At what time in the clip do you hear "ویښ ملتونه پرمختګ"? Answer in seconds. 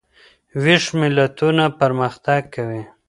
0.63-2.41